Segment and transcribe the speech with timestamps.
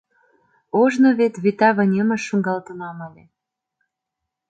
[0.81, 3.23] Ожно вет вӱта вынемыш шуҥгалтынам ыле».